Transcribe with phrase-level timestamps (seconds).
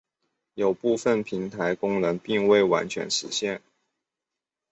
[0.55, 3.61] 有部分平台功能并没有完全实现。